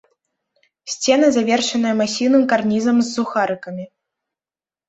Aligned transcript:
Сцены 0.93 1.27
завершаныя 1.35 1.95
масіўным 2.01 2.43
карнізам 2.55 2.97
з 3.05 3.09
сухарыкамі. 3.15 3.85